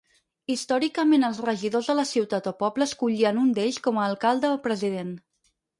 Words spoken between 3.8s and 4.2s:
com a